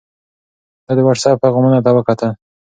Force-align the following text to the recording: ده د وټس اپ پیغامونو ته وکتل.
ده 0.85 0.91
د 0.97 0.99
وټس 1.07 1.23
اپ 1.27 1.37
پیغامونو 1.43 1.83
ته 1.85 1.89
وکتل. 1.97 2.31